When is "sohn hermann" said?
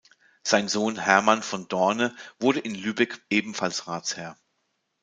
0.67-1.43